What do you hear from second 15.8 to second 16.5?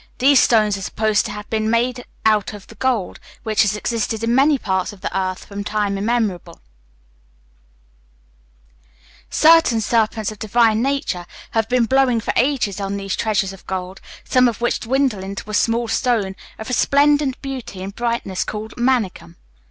stone